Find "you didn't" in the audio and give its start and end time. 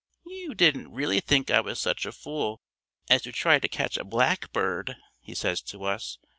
0.25-0.91